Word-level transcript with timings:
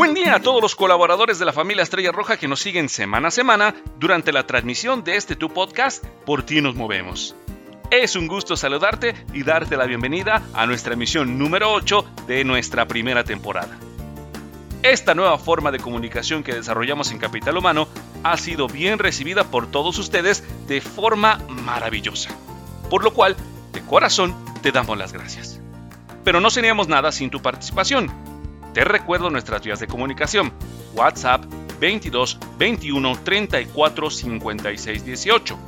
Buen 0.00 0.14
día 0.14 0.36
a 0.36 0.40
todos 0.40 0.62
los 0.62 0.76
colaboradores 0.76 1.38
de 1.38 1.44
la 1.44 1.52
familia 1.52 1.82
Estrella 1.82 2.10
Roja 2.10 2.38
que 2.38 2.48
nos 2.48 2.60
siguen 2.60 2.88
semana 2.88 3.28
a 3.28 3.30
semana 3.30 3.74
durante 3.98 4.32
la 4.32 4.46
transmisión 4.46 5.04
de 5.04 5.16
este 5.16 5.36
tu 5.36 5.50
podcast 5.50 6.02
Por 6.24 6.42
ti 6.42 6.62
nos 6.62 6.74
movemos. 6.74 7.36
Es 7.90 8.16
un 8.16 8.26
gusto 8.26 8.56
saludarte 8.56 9.14
y 9.34 9.42
darte 9.42 9.76
la 9.76 9.84
bienvenida 9.84 10.42
a 10.54 10.64
nuestra 10.64 10.94
emisión 10.94 11.38
número 11.38 11.70
8 11.70 12.12
de 12.26 12.44
nuestra 12.44 12.88
primera 12.88 13.24
temporada. 13.24 13.78
Esta 14.82 15.14
nueva 15.14 15.36
forma 15.36 15.70
de 15.70 15.80
comunicación 15.80 16.42
que 16.42 16.54
desarrollamos 16.54 17.10
en 17.10 17.18
Capital 17.18 17.58
Humano 17.58 17.86
ha 18.22 18.38
sido 18.38 18.68
bien 18.68 18.98
recibida 18.98 19.50
por 19.50 19.70
todos 19.70 19.98
ustedes 19.98 20.42
de 20.66 20.80
forma 20.80 21.42
maravillosa, 21.46 22.30
por 22.88 23.04
lo 23.04 23.12
cual, 23.12 23.36
de 23.74 23.82
corazón, 23.82 24.34
te 24.62 24.72
damos 24.72 24.96
las 24.96 25.12
gracias. 25.12 25.60
Pero 26.24 26.40
no 26.40 26.48
seríamos 26.48 26.88
nada 26.88 27.12
sin 27.12 27.28
tu 27.28 27.42
participación 27.42 28.29
te 28.72 28.84
recuerdo 28.84 29.30
nuestras 29.30 29.62
vías 29.62 29.80
de 29.80 29.86
comunicación. 29.86 30.52
WhatsApp 30.94 31.44
22 31.80 32.38
21 32.58 33.18
34 33.22 34.10
56 34.10 35.04
18. 35.04 35.58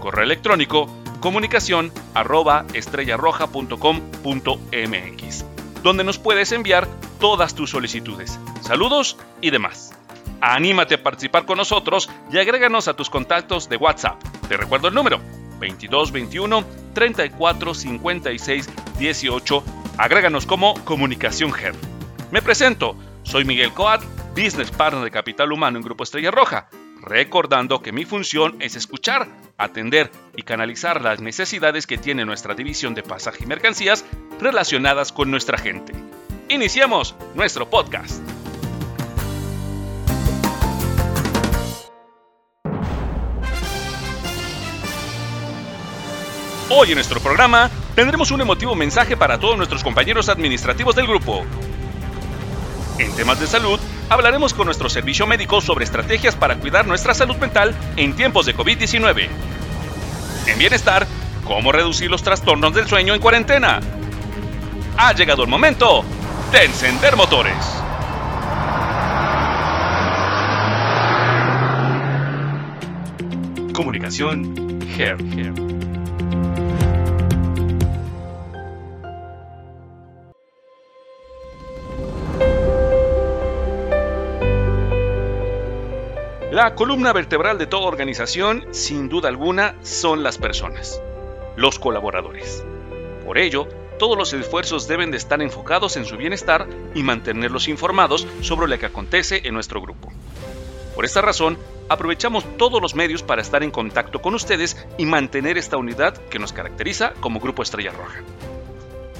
Correo 0.00 0.24
electrónico 0.24 0.88
comunicación 1.20 1.92
arroba 2.14 2.64
estrellarroja.com.mx, 2.72 5.44
donde 5.82 6.04
nos 6.04 6.18
puedes 6.18 6.52
enviar 6.52 6.88
todas 7.18 7.54
tus 7.54 7.70
solicitudes, 7.70 8.38
saludos 8.60 9.16
y 9.40 9.50
demás. 9.50 9.94
Anímate 10.40 10.94
a 10.94 11.02
participar 11.02 11.44
con 11.46 11.58
nosotros 11.58 12.08
y 12.30 12.38
agréganos 12.38 12.86
a 12.88 12.94
tus 12.94 13.10
contactos 13.10 13.68
de 13.68 13.76
WhatsApp. 13.76 14.22
Te 14.48 14.56
recuerdo 14.56 14.88
el 14.88 14.94
número 14.94 15.20
22 15.58 16.12
21 16.12 16.64
34 16.94 17.74
56 17.74 18.70
18. 18.98 19.64
Agréganos 19.98 20.46
como 20.46 20.74
Comunicación 20.84 21.50
Head. 21.50 21.95
Me 22.32 22.42
presento, 22.42 22.96
soy 23.22 23.44
Miguel 23.44 23.72
Coat, 23.72 24.02
Business 24.30 24.72
Partner 24.72 25.04
de 25.04 25.12
Capital 25.12 25.52
Humano 25.52 25.78
en 25.78 25.84
Grupo 25.84 26.02
Estrella 26.02 26.32
Roja, 26.32 26.68
recordando 27.00 27.82
que 27.82 27.92
mi 27.92 28.04
función 28.04 28.56
es 28.58 28.74
escuchar, 28.74 29.28
atender 29.56 30.10
y 30.34 30.42
canalizar 30.42 31.02
las 31.02 31.20
necesidades 31.20 31.86
que 31.86 31.98
tiene 31.98 32.24
nuestra 32.24 32.54
división 32.54 32.94
de 32.94 33.04
pasaje 33.04 33.44
y 33.44 33.46
mercancías 33.46 34.04
relacionadas 34.40 35.12
con 35.12 35.30
nuestra 35.30 35.56
gente. 35.56 35.92
Iniciamos 36.48 37.14
nuestro 37.36 37.70
podcast. 37.70 38.20
Hoy 46.70 46.88
en 46.88 46.96
nuestro 46.96 47.20
programa 47.20 47.70
tendremos 47.94 48.32
un 48.32 48.40
emotivo 48.40 48.74
mensaje 48.74 49.16
para 49.16 49.38
todos 49.38 49.56
nuestros 49.56 49.84
compañeros 49.84 50.28
administrativos 50.28 50.96
del 50.96 51.06
grupo. 51.06 51.46
En 52.98 53.14
temas 53.14 53.38
de 53.38 53.46
salud, 53.46 53.78
hablaremos 54.08 54.54
con 54.54 54.66
nuestro 54.66 54.88
servicio 54.88 55.26
médico 55.26 55.60
sobre 55.60 55.84
estrategias 55.84 56.34
para 56.34 56.56
cuidar 56.56 56.86
nuestra 56.86 57.12
salud 57.12 57.36
mental 57.36 57.74
en 57.96 58.14
tiempos 58.16 58.46
de 58.46 58.56
COVID-19. 58.56 59.28
En 60.46 60.58
bienestar, 60.58 61.06
cómo 61.44 61.72
reducir 61.72 62.10
los 62.10 62.22
trastornos 62.22 62.74
del 62.74 62.88
sueño 62.88 63.14
en 63.14 63.20
cuarentena. 63.20 63.80
Ha 64.96 65.12
llegado 65.12 65.42
el 65.42 65.48
momento 65.48 66.04
de 66.52 66.64
encender 66.64 67.16
motores. 67.16 67.54
Comunicación 73.74 74.80
Hair. 74.96 75.65
La 86.56 86.74
columna 86.74 87.12
vertebral 87.12 87.58
de 87.58 87.66
toda 87.66 87.86
organización, 87.86 88.64
sin 88.70 89.10
duda 89.10 89.28
alguna, 89.28 89.74
son 89.82 90.22
las 90.22 90.38
personas, 90.38 91.02
los 91.54 91.78
colaboradores. 91.78 92.64
Por 93.26 93.36
ello, 93.36 93.68
todos 93.98 94.16
los 94.16 94.32
esfuerzos 94.32 94.88
deben 94.88 95.10
de 95.10 95.18
estar 95.18 95.42
enfocados 95.42 95.98
en 95.98 96.06
su 96.06 96.16
bienestar 96.16 96.66
y 96.94 97.02
mantenerlos 97.02 97.68
informados 97.68 98.26
sobre 98.40 98.68
lo 98.68 98.78
que 98.78 98.86
acontece 98.86 99.42
en 99.44 99.52
nuestro 99.52 99.82
grupo. 99.82 100.10
Por 100.94 101.04
esta 101.04 101.20
razón, 101.20 101.58
aprovechamos 101.90 102.46
todos 102.56 102.80
los 102.80 102.94
medios 102.94 103.22
para 103.22 103.42
estar 103.42 103.62
en 103.62 103.70
contacto 103.70 104.22
con 104.22 104.34
ustedes 104.34 104.82
y 104.96 105.04
mantener 105.04 105.58
esta 105.58 105.76
unidad 105.76 106.16
que 106.30 106.38
nos 106.38 106.54
caracteriza 106.54 107.12
como 107.20 107.38
Grupo 107.38 107.62
Estrella 107.62 107.92
Roja. 107.92 108.22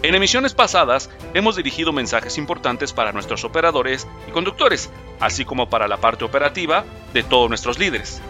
En 0.02 0.14
emisiones 0.14 0.54
pasadas 0.54 1.10
hemos 1.34 1.56
dirigido 1.56 1.92
mensajes 1.92 2.38
importantes 2.38 2.94
para 2.94 3.12
nuestros 3.12 3.44
operadores 3.44 4.06
y 4.26 4.30
conductores, 4.30 4.88
así 5.20 5.44
como 5.44 5.68
para 5.68 5.88
la 5.88 5.98
parte 5.98 6.24
operativa 6.24 6.84
de 7.12 7.22
todos 7.22 7.48
nuestros 7.48 7.78
líderes. 7.78 8.20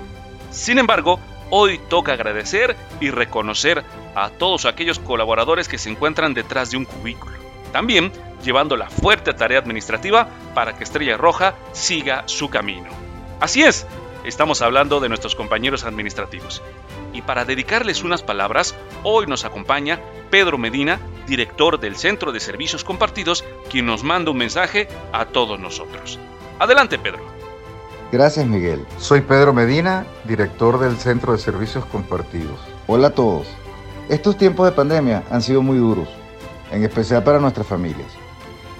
Sin 0.50 0.78
embargo, 0.78 1.20
hoy 1.50 1.78
toca 1.88 2.12
agradecer 2.12 2.76
y 3.00 3.10
reconocer 3.10 3.84
a 4.14 4.30
todos 4.30 4.64
aquellos 4.64 4.98
colaboradores 4.98 5.68
que 5.68 5.78
se 5.78 5.90
encuentran 5.90 6.34
detrás 6.34 6.70
de 6.70 6.78
un 6.78 6.84
cubículo, 6.84 7.36
también 7.72 8.12
llevando 8.42 8.76
la 8.76 8.88
fuerte 8.88 9.34
tarea 9.34 9.58
administrativa 9.58 10.28
para 10.54 10.76
que 10.76 10.84
Estrella 10.84 11.16
Roja 11.16 11.54
siga 11.72 12.22
su 12.26 12.48
camino. 12.48 12.88
Así 13.40 13.62
es, 13.62 13.86
estamos 14.24 14.62
hablando 14.62 15.00
de 15.00 15.08
nuestros 15.08 15.34
compañeros 15.34 15.84
administrativos. 15.84 16.62
Y 17.12 17.22
para 17.22 17.44
dedicarles 17.44 18.02
unas 18.02 18.22
palabras, 18.22 18.74
hoy 19.02 19.26
nos 19.26 19.44
acompaña 19.44 20.00
Pedro 20.30 20.58
Medina, 20.58 21.00
director 21.26 21.80
del 21.80 21.96
Centro 21.96 22.32
de 22.32 22.40
Servicios 22.40 22.84
Compartidos, 22.84 23.44
quien 23.70 23.86
nos 23.86 24.02
manda 24.02 24.30
un 24.30 24.36
mensaje 24.36 24.88
a 25.12 25.26
todos 25.26 25.58
nosotros. 25.58 26.18
Adelante, 26.58 26.98
Pedro. 26.98 27.20
Gracias, 28.10 28.46
Miguel. 28.46 28.82
Soy 28.98 29.20
Pedro 29.20 29.52
Medina, 29.52 30.06
director 30.24 30.78
del 30.80 30.96
Centro 30.96 31.32
de 31.32 31.38
Servicios 31.38 31.84
Compartidos. 31.84 32.58
Hola 32.86 33.08
a 33.08 33.10
todos. 33.10 33.46
Estos 34.08 34.38
tiempos 34.38 34.64
de 34.64 34.72
pandemia 34.72 35.22
han 35.30 35.42
sido 35.42 35.60
muy 35.60 35.76
duros, 35.76 36.08
en 36.72 36.82
especial 36.82 37.22
para 37.24 37.40
nuestras 37.40 37.66
familias. 37.66 38.06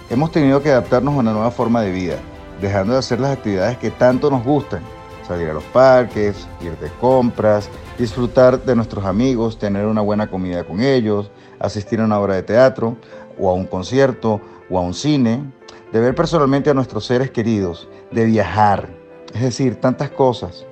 Hemos 0.08 0.32
tenido 0.32 0.62
que 0.62 0.70
adaptarnos 0.70 1.14
a 1.14 1.18
una 1.18 1.32
nueva 1.32 1.50
forma 1.50 1.82
de 1.82 1.92
vida, 1.92 2.16
dejando 2.62 2.94
de 2.94 3.00
hacer 3.00 3.20
las 3.20 3.32
actividades 3.36 3.76
que 3.76 3.90
tanto 3.90 4.30
nos 4.30 4.42
gustan, 4.42 4.80
salir 5.26 5.50
a 5.50 5.54
los 5.54 5.64
parques, 5.64 6.48
ir 6.62 6.78
de 6.78 6.88
compras, 7.00 7.68
disfrutar 7.98 8.64
de 8.64 8.74
nuestros 8.74 9.04
amigos, 9.04 9.58
tener 9.58 9.84
una 9.84 10.00
buena 10.00 10.28
comida 10.28 10.64
con 10.64 10.80
ellos, 10.80 11.30
asistir 11.58 12.00
a 12.00 12.04
una 12.04 12.18
obra 12.18 12.36
de 12.36 12.42
teatro 12.42 12.96
o 13.38 13.50
a 13.50 13.54
un 13.54 13.66
concierto 13.66 14.40
o 14.70 14.78
a 14.78 14.82
un 14.82 14.94
cine, 14.94 15.42
de 15.92 16.00
ver 16.00 16.14
personalmente 16.14 16.70
a 16.70 16.74
nuestros 16.74 17.06
seres 17.06 17.30
queridos, 17.30 17.88
de 18.10 18.24
viajar, 18.24 18.88
es 19.34 19.42
decir, 19.42 19.76
tantas 19.76 20.10
cosas. 20.10 20.66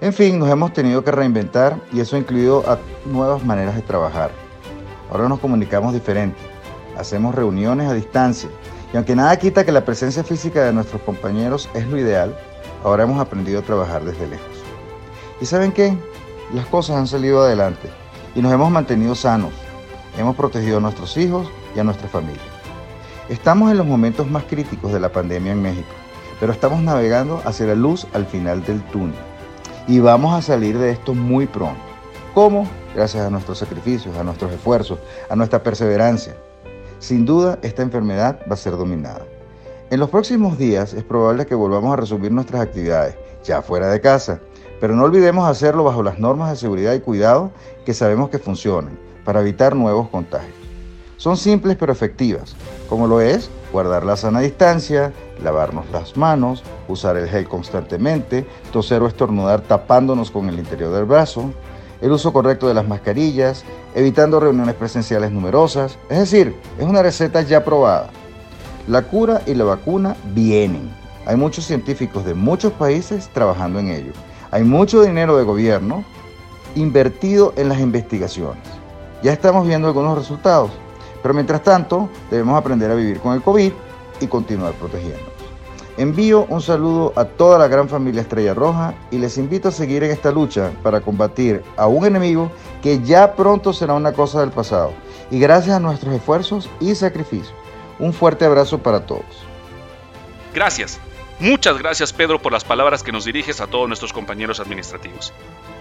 En 0.00 0.12
fin, 0.12 0.38
nos 0.38 0.48
hemos 0.48 0.72
tenido 0.72 1.04
que 1.04 1.10
reinventar 1.10 1.76
y 1.92 2.00
eso 2.00 2.16
ha 2.16 2.18
incluido 2.18 2.64
a 2.66 2.78
nuevas 3.04 3.44
maneras 3.44 3.76
de 3.76 3.82
trabajar. 3.82 4.30
Ahora 5.10 5.28
nos 5.28 5.40
comunicamos 5.40 5.92
diferente, 5.92 6.38
hacemos 6.96 7.34
reuniones 7.34 7.88
a 7.88 7.94
distancia 7.94 8.48
y 8.92 8.96
aunque 8.96 9.14
nada 9.14 9.38
quita 9.38 9.64
que 9.64 9.72
la 9.72 9.84
presencia 9.84 10.24
física 10.24 10.64
de 10.64 10.72
nuestros 10.72 11.02
compañeros 11.02 11.68
es 11.74 11.86
lo 11.86 11.98
ideal, 11.98 12.36
ahora 12.82 13.04
hemos 13.04 13.20
aprendido 13.20 13.60
a 13.60 13.62
trabajar 13.62 14.04
desde 14.04 14.26
lejos. 14.26 14.46
¿Y 15.40 15.46
saben 15.46 15.72
qué? 15.72 15.96
Las 16.54 16.66
cosas 16.66 16.96
han 16.96 17.06
salido 17.06 17.42
adelante 17.42 17.88
y 18.34 18.40
nos 18.40 18.52
hemos 18.52 18.70
mantenido 18.70 19.14
sanos, 19.14 19.52
Hemos 20.18 20.36
protegido 20.36 20.78
a 20.78 20.80
nuestros 20.80 21.16
hijos 21.16 21.48
y 21.74 21.80
a 21.80 21.84
nuestra 21.84 22.08
familia. 22.08 22.42
Estamos 23.28 23.70
en 23.70 23.78
los 23.78 23.86
momentos 23.86 24.28
más 24.28 24.44
críticos 24.44 24.92
de 24.92 25.00
la 25.00 25.12
pandemia 25.12 25.52
en 25.52 25.62
México, 25.62 25.88
pero 26.40 26.52
estamos 26.52 26.82
navegando 26.82 27.40
hacia 27.44 27.66
la 27.66 27.74
luz 27.74 28.06
al 28.12 28.26
final 28.26 28.64
del 28.64 28.82
túnel. 28.86 29.14
Y 29.86 30.00
vamos 30.00 30.34
a 30.34 30.42
salir 30.42 30.78
de 30.78 30.90
esto 30.90 31.14
muy 31.14 31.46
pronto. 31.46 31.80
¿Cómo? 32.34 32.68
Gracias 32.94 33.24
a 33.24 33.30
nuestros 33.30 33.58
sacrificios, 33.58 34.16
a 34.16 34.24
nuestros 34.24 34.52
esfuerzos, 34.52 34.98
a 35.28 35.36
nuestra 35.36 35.62
perseverancia. 35.62 36.36
Sin 36.98 37.24
duda, 37.24 37.58
esta 37.62 37.82
enfermedad 37.82 38.40
va 38.48 38.54
a 38.54 38.56
ser 38.56 38.76
dominada. 38.76 39.24
En 39.90 39.98
los 39.98 40.10
próximos 40.10 40.58
días 40.58 40.94
es 40.94 41.02
probable 41.02 41.46
que 41.46 41.54
volvamos 41.54 41.92
a 41.92 41.96
resumir 41.96 42.30
nuestras 42.30 42.62
actividades, 42.62 43.16
ya 43.42 43.62
fuera 43.62 43.88
de 43.88 44.00
casa, 44.00 44.40
pero 44.80 44.94
no 44.94 45.04
olvidemos 45.04 45.48
hacerlo 45.48 45.84
bajo 45.84 46.02
las 46.02 46.18
normas 46.18 46.50
de 46.50 46.56
seguridad 46.56 46.94
y 46.94 47.00
cuidado 47.00 47.50
que 47.84 47.94
sabemos 47.94 48.30
que 48.30 48.38
funcionan 48.38 48.98
para 49.24 49.40
evitar 49.40 49.74
nuevos 49.74 50.08
contagios. 50.08 50.59
Son 51.20 51.36
simples 51.36 51.76
pero 51.78 51.92
efectivas, 51.92 52.56
como 52.88 53.06
lo 53.06 53.20
es 53.20 53.50
guardar 53.74 54.06
la 54.06 54.16
sana 54.16 54.40
distancia, 54.40 55.12
lavarnos 55.44 55.84
las 55.92 56.16
manos, 56.16 56.62
usar 56.88 57.18
el 57.18 57.28
gel 57.28 57.46
constantemente, 57.46 58.46
toser 58.72 59.02
o 59.02 59.06
estornudar 59.06 59.60
tapándonos 59.60 60.30
con 60.30 60.48
el 60.48 60.58
interior 60.58 60.90
del 60.94 61.04
brazo, 61.04 61.52
el 62.00 62.10
uso 62.10 62.32
correcto 62.32 62.68
de 62.68 62.72
las 62.72 62.88
mascarillas, 62.88 63.64
evitando 63.94 64.40
reuniones 64.40 64.74
presenciales 64.76 65.30
numerosas, 65.30 65.98
es 66.08 66.20
decir, 66.20 66.56
es 66.78 66.86
una 66.86 67.02
receta 67.02 67.42
ya 67.42 67.66
probada. 67.66 68.08
La 68.88 69.02
cura 69.02 69.42
y 69.44 69.54
la 69.54 69.64
vacuna 69.64 70.16
vienen. 70.32 70.90
Hay 71.26 71.36
muchos 71.36 71.66
científicos 71.66 72.24
de 72.24 72.32
muchos 72.32 72.72
países 72.72 73.28
trabajando 73.34 73.78
en 73.78 73.88
ello. 73.88 74.12
Hay 74.52 74.64
mucho 74.64 75.02
dinero 75.02 75.36
de 75.36 75.44
gobierno 75.44 76.02
invertido 76.76 77.52
en 77.58 77.68
las 77.68 77.78
investigaciones. 77.78 78.64
Ya 79.22 79.34
estamos 79.34 79.66
viendo 79.66 79.88
algunos 79.88 80.16
resultados, 80.16 80.70
pero 81.22 81.34
mientras 81.34 81.62
tanto 81.62 82.08
debemos 82.30 82.58
aprender 82.58 82.90
a 82.90 82.94
vivir 82.94 83.20
con 83.20 83.34
el 83.34 83.42
COVID 83.42 83.72
y 84.20 84.26
continuar 84.26 84.74
protegiéndonos. 84.74 85.40
Envío 85.96 86.46
un 86.48 86.62
saludo 86.62 87.12
a 87.16 87.24
toda 87.26 87.58
la 87.58 87.68
gran 87.68 87.88
familia 87.88 88.22
Estrella 88.22 88.54
Roja 88.54 88.94
y 89.10 89.18
les 89.18 89.36
invito 89.36 89.68
a 89.68 89.72
seguir 89.72 90.02
en 90.02 90.10
esta 90.10 90.32
lucha 90.32 90.72
para 90.82 91.00
combatir 91.02 91.62
a 91.76 91.88
un 91.88 92.06
enemigo 92.06 92.50
que 92.82 93.02
ya 93.02 93.34
pronto 93.34 93.72
será 93.72 93.94
una 93.94 94.12
cosa 94.12 94.40
del 94.40 94.50
pasado. 94.50 94.92
Y 95.30 95.38
gracias 95.38 95.76
a 95.76 95.80
nuestros 95.80 96.14
esfuerzos 96.14 96.70
y 96.80 96.94
sacrificios. 96.94 97.52
Un 97.98 98.14
fuerte 98.14 98.46
abrazo 98.46 98.78
para 98.78 99.04
todos. 99.04 99.44
Gracias. 100.54 100.98
Muchas 101.38 101.78
gracias 101.78 102.12
Pedro 102.12 102.40
por 102.40 102.52
las 102.52 102.64
palabras 102.64 103.02
que 103.02 103.12
nos 103.12 103.24
diriges 103.24 103.60
a 103.60 103.66
todos 103.66 103.86
nuestros 103.86 104.12
compañeros 104.12 104.60
administrativos. 104.60 105.32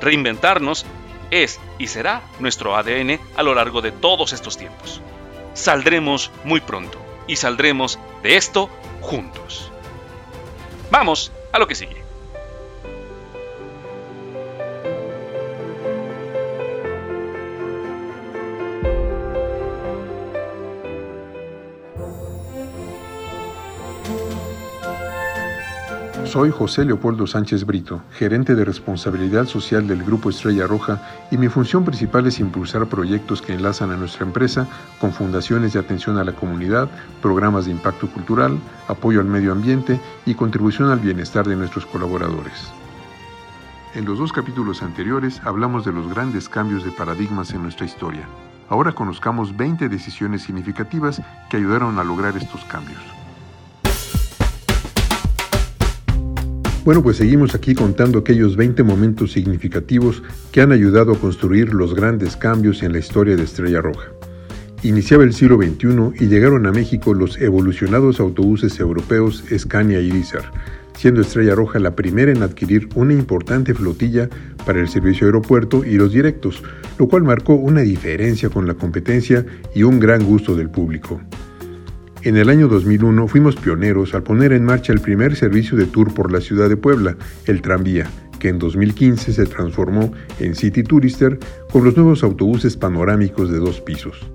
Reinventarnos 0.02 0.86
es 1.32 1.60
y 1.78 1.88
será 1.88 2.24
nuestro 2.40 2.76
ADN 2.76 3.20
a 3.36 3.44
lo 3.44 3.54
largo 3.54 3.82
de 3.82 3.92
todos 3.92 4.34
estos 4.34 4.58
tiempos. 4.58 5.02
Saldremos 5.54 6.32
muy 6.44 6.62
pronto 6.62 7.00
y 7.28 7.36
saldremos 7.36 8.00
de 8.24 8.38
esto 8.38 8.70
juntos. 9.02 9.72
Vamos 10.92 11.32
a 11.52 11.60
lo 11.60 11.68
que 11.68 11.76
sigue. 11.76 12.09
Soy 26.30 26.52
José 26.52 26.86
Leopoldo 26.86 27.26
Sánchez 27.26 27.66
Brito, 27.66 28.04
gerente 28.12 28.54
de 28.54 28.64
responsabilidad 28.64 29.46
social 29.46 29.88
del 29.88 30.04
Grupo 30.04 30.30
Estrella 30.30 30.68
Roja 30.68 31.02
y 31.32 31.40
mi 31.40 31.48
función 31.48 31.84
principal 31.84 32.28
es 32.28 32.40
impulsar 32.40 32.86
proyectos 32.86 33.42
que 33.42 33.56
enlazan 33.56 33.90
a 33.90 33.98
nuestra 33.98 34.28
empresa 34.28 34.68
con 35.02 35.12
fundaciones 35.12 35.74
de 35.74 35.80
atención 35.80 36.20
a 36.20 36.24
la 36.24 36.34
comunidad, 36.34 36.88
programas 37.24 37.66
de 37.66 37.72
impacto 37.72 38.08
cultural, 38.12 38.60
apoyo 38.88 39.22
al 39.22 39.26
medio 39.26 39.52
ambiente 39.52 40.00
y 40.28 40.36
contribución 40.36 40.92
al 40.92 41.00
bienestar 41.00 41.48
de 41.48 41.56
nuestros 41.56 41.88
colaboradores. 41.88 42.72
En 43.96 44.06
los 44.06 44.20
dos 44.20 44.32
capítulos 44.32 44.84
anteriores 44.84 45.42
hablamos 45.46 45.84
de 45.84 45.94
los 45.94 46.08
grandes 46.14 46.48
cambios 46.48 46.86
de 46.86 46.92
paradigmas 46.92 47.56
en 47.56 47.64
nuestra 47.64 47.88
historia. 47.88 48.28
Ahora 48.70 48.92
conozcamos 48.92 49.58
20 49.58 49.90
decisiones 49.90 50.44
significativas 50.44 51.24
que 51.50 51.58
ayudaron 51.58 51.98
a 51.98 52.04
lograr 52.04 52.38
estos 52.38 52.64
cambios. 52.66 53.19
Bueno, 56.86 57.04
pues 57.04 57.18
seguimos 57.18 57.56
aquí 57.56 57.76
contando 57.76 58.20
aquellos 58.20 58.56
20 58.56 58.84
momentos 58.84 59.34
significativos 59.34 60.24
que 60.52 60.62
han 60.62 60.72
ayudado 60.72 61.12
a 61.12 61.20
construir 61.20 61.74
los 61.74 61.94
grandes 61.94 62.38
cambios 62.38 62.84
en 62.84 62.94
la 62.94 63.00
historia 63.00 63.36
de 63.36 63.44
Estrella 63.44 63.82
Roja. 63.82 64.12
Iniciaba 64.82 65.26
el 65.26 65.34
siglo 65.34 65.58
XXI 65.58 66.24
y 66.24 66.28
llegaron 66.28 66.66
a 66.66 66.72
México 66.72 67.14
los 67.14 67.40
evolucionados 67.42 68.22
autobuses 68.22 68.80
europeos 68.80 69.44
Scania 69.58 70.00
y 70.00 70.08
Irizar, 70.08 70.54
siendo 70.98 71.20
Estrella 71.20 71.54
Roja 71.54 71.80
la 71.80 71.98
primera 71.98 72.32
en 72.32 72.44
adquirir 72.44 72.88
una 72.96 73.12
importante 73.14 73.74
flotilla 73.74 74.30
para 74.66 74.80
el 74.80 74.88
servicio 74.88 75.28
aeropuerto 75.28 75.84
y 75.84 75.96
los 75.96 76.14
directos, 76.14 76.64
lo 76.98 77.10
cual 77.10 77.24
marcó 77.24 77.56
una 77.56 77.82
diferencia 77.82 78.50
con 78.50 78.68
la 78.68 78.76
competencia 78.76 79.46
y 79.76 79.84
un 79.84 80.00
gran 80.00 80.24
gusto 80.24 80.56
del 80.56 80.70
público. 80.70 81.20
En 82.22 82.36
el 82.36 82.50
año 82.50 82.68
2001 82.68 83.30
fuimos 83.30 83.56
pioneros 83.56 84.14
al 84.14 84.24
poner 84.24 84.52
en 84.52 84.66
marcha 84.66 84.92
el 84.92 85.00
primer 85.00 85.38
servicio 85.38 85.78
de 85.78 85.86
tour 85.86 86.14
por 86.14 86.34
la 86.34 86.42
ciudad 86.42 86.68
de 86.68 86.76
Puebla, 86.76 87.16
el 87.46 87.62
tranvía, 87.62 88.10
que 88.40 88.50
en 88.50 88.60
2015 88.60 89.32
se 89.32 89.46
transformó 89.46 90.12
en 90.42 90.54
City 90.54 90.84
Tourister 90.84 91.40
con 91.72 91.86
los 91.86 91.96
nuevos 91.96 92.22
autobuses 92.24 92.76
panorámicos 92.76 93.50
de 93.50 93.60
dos 93.60 93.80
pisos. 93.80 94.30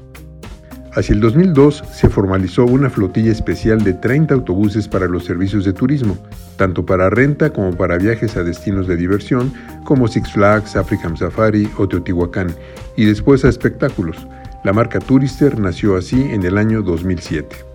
Hacia 0.95 1.13
el 1.13 1.21
2002 1.21 1.85
se 1.93 2.09
formalizó 2.09 2.65
una 2.65 2.89
flotilla 2.89 3.33
especial 3.33 3.85
de 3.85 3.93
30 3.93 4.33
autobuses 4.33 4.89
para 4.89 5.07
los 5.07 5.27
servicios 5.27 5.67
de 5.67 5.75
turismo, 5.75 6.17
tanto 6.57 6.87
para 6.87 7.11
renta 7.11 7.53
como 7.53 7.77
para 7.77 7.99
viajes 7.99 8.39
a 8.39 8.45
destinos 8.45 8.87
de 8.87 8.97
diversión 8.97 9.53
como 9.85 10.09
Six 10.09 10.33
Flags, 10.33 10.75
African 10.77 11.19
Safari 11.19 11.69
o 11.77 11.87
Teotihuacán, 11.87 12.47
y 12.97 13.05
después 13.05 13.45
a 13.45 13.51
espectáculos. 13.51 14.17
La 14.63 14.73
marca 14.73 15.01
Tourister 15.01 15.59
nació 15.59 15.97
así 15.97 16.23
en 16.23 16.45
el 16.45 16.57
año 16.57 16.81
2007. 16.81 17.74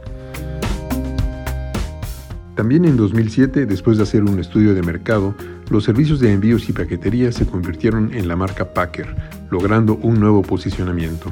También 2.60 2.84
en 2.84 2.98
2007, 2.98 3.66
después 3.66 3.96
de 3.96 4.04
hacer 4.04 4.22
un 4.26 4.38
estudio 4.38 4.76
de 4.76 4.82
mercado, 4.82 5.34
los 5.70 5.86
servicios 5.86 6.20
de 6.20 6.34
envíos 6.34 6.68
y 6.68 6.74
paquetería 6.74 7.32
se 7.32 7.46
convirtieron 7.46 8.14
en 8.14 8.28
la 8.28 8.36
marca 8.36 8.74
Packer, 8.74 9.16
logrando 9.50 9.96
un 9.96 10.20
nuevo 10.20 10.42
posicionamiento. 10.42 11.32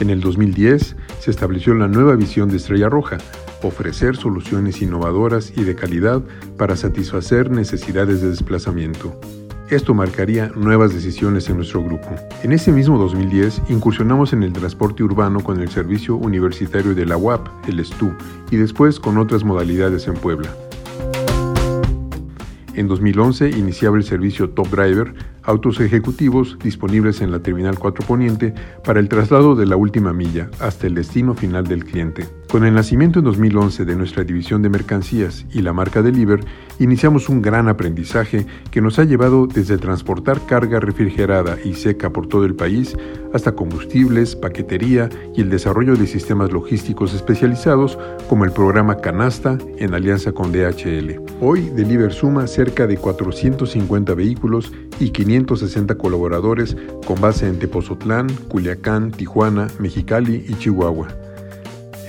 En 0.00 0.08
el 0.08 0.22
2010 0.22 0.96
se 1.20 1.30
estableció 1.30 1.74
la 1.74 1.88
nueva 1.88 2.16
visión 2.16 2.48
de 2.48 2.56
Estrella 2.56 2.88
Roja, 2.88 3.18
ofrecer 3.62 4.16
soluciones 4.16 4.80
innovadoras 4.80 5.52
y 5.54 5.62
de 5.62 5.74
calidad 5.74 6.22
para 6.56 6.74
satisfacer 6.74 7.50
necesidades 7.50 8.22
de 8.22 8.30
desplazamiento. 8.30 9.20
Esto 9.72 9.94
marcaría 9.94 10.52
nuevas 10.54 10.92
decisiones 10.92 11.48
en 11.48 11.56
nuestro 11.56 11.82
grupo. 11.82 12.10
En 12.42 12.52
ese 12.52 12.70
mismo 12.70 12.98
2010 12.98 13.62
incursionamos 13.70 14.34
en 14.34 14.42
el 14.42 14.52
transporte 14.52 15.02
urbano 15.02 15.42
con 15.42 15.62
el 15.62 15.70
servicio 15.70 16.16
universitario 16.16 16.94
de 16.94 17.06
la 17.06 17.16
UAP, 17.16 17.48
el 17.66 17.82
STU, 17.82 18.12
y 18.50 18.56
después 18.56 19.00
con 19.00 19.16
otras 19.16 19.44
modalidades 19.44 20.06
en 20.08 20.14
Puebla. 20.16 20.54
En 22.74 22.86
2011 22.86 23.48
iniciaba 23.48 23.96
el 23.96 24.04
servicio 24.04 24.50
Top 24.50 24.68
Driver, 24.68 25.14
autos 25.42 25.80
ejecutivos 25.80 26.58
disponibles 26.62 27.22
en 27.22 27.30
la 27.30 27.38
Terminal 27.40 27.78
4 27.78 28.06
Poniente 28.06 28.52
para 28.84 29.00
el 29.00 29.08
traslado 29.08 29.54
de 29.54 29.64
la 29.64 29.76
última 29.76 30.12
milla 30.12 30.50
hasta 30.60 30.86
el 30.86 30.94
destino 30.94 31.32
final 31.32 31.66
del 31.66 31.86
cliente. 31.86 32.28
Con 32.52 32.66
el 32.66 32.74
nacimiento 32.74 33.20
en 33.20 33.24
2011 33.24 33.86
de 33.86 33.96
nuestra 33.96 34.24
división 34.24 34.60
de 34.60 34.68
mercancías 34.68 35.46
y 35.54 35.62
la 35.62 35.72
marca 35.72 36.02
Deliver, 36.02 36.44
iniciamos 36.78 37.30
un 37.30 37.40
gran 37.40 37.66
aprendizaje 37.66 38.44
que 38.70 38.82
nos 38.82 38.98
ha 38.98 39.04
llevado 39.04 39.46
desde 39.46 39.78
transportar 39.78 40.44
carga 40.44 40.78
refrigerada 40.78 41.56
y 41.64 41.72
seca 41.72 42.10
por 42.10 42.26
todo 42.26 42.44
el 42.44 42.54
país 42.54 42.94
hasta 43.32 43.52
combustibles, 43.52 44.36
paquetería 44.36 45.08
y 45.34 45.40
el 45.40 45.48
desarrollo 45.48 45.96
de 45.96 46.06
sistemas 46.06 46.52
logísticos 46.52 47.14
especializados 47.14 47.98
como 48.28 48.44
el 48.44 48.52
programa 48.52 48.98
Canasta 48.98 49.56
en 49.78 49.94
alianza 49.94 50.32
con 50.32 50.52
DHL. 50.52 51.22
Hoy 51.40 51.70
Deliver 51.70 52.12
suma 52.12 52.46
cerca 52.46 52.86
de 52.86 52.98
450 52.98 54.12
vehículos 54.12 54.74
y 55.00 55.08
560 55.08 55.94
colaboradores 55.94 56.76
con 57.06 57.18
base 57.18 57.48
en 57.48 57.58
Tepozotlán, 57.58 58.26
Culiacán, 58.48 59.10
Tijuana, 59.10 59.68
Mexicali 59.78 60.44
y 60.46 60.52
Chihuahua. 60.56 61.21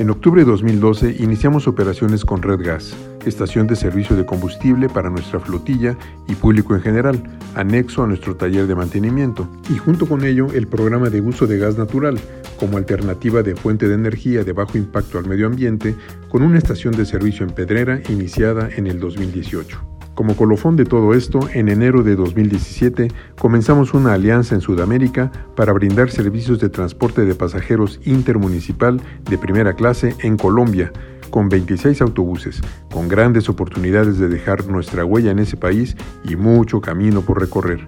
En 0.04 0.10
octubre 0.10 0.42
de 0.44 0.52
2012 0.52 1.16
iniciamos 1.20 1.66
operaciones 1.66 2.26
con 2.26 2.42
Red 2.42 2.60
Gas, 2.60 2.94
estación 3.26 3.68
de 3.68 3.78
servicio 3.78 4.18
de 4.18 4.26
combustible 4.26 4.90
para 4.90 5.10
nuestra 5.10 5.40
flotilla 5.40 5.98
y 6.28 6.36
público 6.36 6.76
en 6.76 6.82
general, 6.82 7.24
anexo 7.56 8.04
a 8.04 8.08
nuestro 8.08 8.36
taller 8.36 8.68
de 8.68 8.76
mantenimiento, 8.76 9.48
y 9.74 9.78
junto 9.78 10.06
con 10.06 10.26
ello 10.26 10.48
el 10.54 10.68
programa 10.68 11.10
de 11.10 11.22
uso 11.22 11.48
de 11.48 11.58
gas 11.58 11.78
natural, 11.78 12.20
como 12.60 12.76
alternativa 12.76 13.44
de 13.44 13.56
fuente 13.56 13.88
de 13.88 13.96
energía 13.96 14.44
de 14.44 14.52
bajo 14.52 14.78
impacto 14.78 15.20
al 15.20 15.26
medio 15.26 15.48
ambiente, 15.48 15.96
con 16.28 16.44
una 16.44 16.58
estación 16.58 16.94
de 16.98 17.06
servicio 17.06 17.46
en 17.46 17.54
Pedrera 17.54 18.02
iniciada 18.10 18.68
en 18.76 18.88
el 18.88 19.00
2018. 19.00 19.93
Como 20.16 20.36
colofón 20.36 20.76
de 20.76 20.86
todo 20.86 21.16
esto, 21.16 21.40
en 21.54 21.70
enero 21.70 22.04
de 22.04 22.16
2017 22.16 23.08
comenzamos 23.40 23.96
una 23.96 24.14
alianza 24.14 24.54
en 24.54 24.62
Sudamérica 24.62 25.32
para 25.56 25.74
brindar 25.74 26.12
servicios 26.12 26.60
de 26.60 26.70
transporte 26.70 27.26
de 27.26 27.34
pasajeros 27.34 28.00
intermunicipal 28.06 29.02
de 29.28 29.38
primera 29.40 29.74
clase 29.74 30.16
en 30.20 30.38
Colombia, 30.38 30.92
con 31.32 31.50
26 31.50 32.00
autobuses, 32.04 32.62
con 32.92 33.08
grandes 33.08 33.50
oportunidades 33.50 34.20
de 34.20 34.28
dejar 34.28 34.68
nuestra 34.68 35.04
huella 35.04 35.32
en 35.32 35.40
ese 35.40 35.58
país 35.58 35.98
y 36.24 36.36
mucho 36.36 36.80
camino 36.80 37.22
por 37.22 37.40
recorrer. 37.42 37.88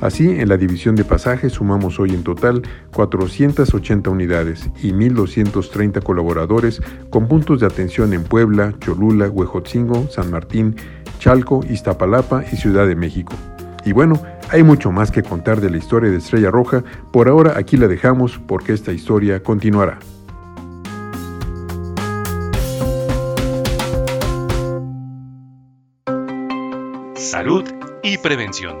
Así, 0.00 0.28
en 0.28 0.48
la 0.48 0.56
división 0.56 0.94
de 0.96 1.04
pasajes 1.04 1.54
sumamos 1.54 1.98
hoy 1.98 2.10
en 2.10 2.22
total 2.22 2.62
480 2.92 4.10
unidades 4.10 4.70
y 4.82 4.92
1.230 4.92 6.02
colaboradores 6.02 6.82
con 7.10 7.26
puntos 7.26 7.60
de 7.60 7.66
atención 7.66 8.12
en 8.12 8.22
Puebla, 8.22 8.74
Cholula, 8.80 9.28
Huejotzingo, 9.28 10.08
San 10.10 10.30
Martín, 10.30 10.76
Chalco, 11.18 11.64
Iztapalapa 11.68 12.44
y 12.50 12.56
Ciudad 12.56 12.86
de 12.86 12.94
México. 12.94 13.34
Y 13.84 13.92
bueno, 13.92 14.20
hay 14.50 14.62
mucho 14.62 14.92
más 14.92 15.10
que 15.10 15.22
contar 15.22 15.60
de 15.60 15.70
la 15.70 15.76
historia 15.76 16.10
de 16.10 16.18
Estrella 16.18 16.50
Roja, 16.50 16.82
por 17.12 17.28
ahora 17.28 17.54
aquí 17.56 17.76
la 17.76 17.88
dejamos 17.88 18.38
porque 18.38 18.72
esta 18.72 18.92
historia 18.92 19.42
continuará. 19.42 19.98
Salud 27.16 27.64
y 28.02 28.18
prevención. 28.18 28.76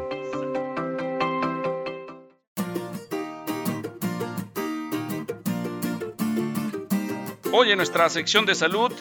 Hoy 7.52 7.70
en 7.70 7.76
nuestra 7.76 8.08
sección 8.08 8.46
de 8.46 8.54
salud 8.54 8.92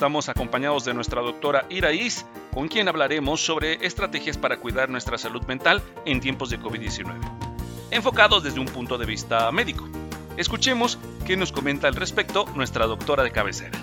estamos 0.00 0.30
acompañados 0.30 0.86
de 0.86 0.94
nuestra 0.94 1.20
doctora 1.20 1.66
Iraís, 1.68 2.24
con 2.54 2.68
quien 2.68 2.88
hablaremos 2.88 3.44
sobre 3.44 3.84
estrategias 3.84 4.38
para 4.38 4.56
cuidar 4.56 4.88
nuestra 4.88 5.18
salud 5.18 5.42
mental 5.42 5.82
en 6.06 6.22
tiempos 6.22 6.48
de 6.48 6.58
COVID-19, 6.58 7.20
enfocados 7.90 8.42
desde 8.42 8.60
un 8.60 8.64
punto 8.64 8.96
de 8.96 9.04
vista 9.04 9.52
médico. 9.52 9.86
Escuchemos 10.38 10.98
qué 11.26 11.36
nos 11.36 11.52
comenta 11.52 11.86
al 11.86 11.96
respecto 11.96 12.46
nuestra 12.54 12.86
doctora 12.86 13.22
de 13.22 13.30
cabecera. 13.30 13.78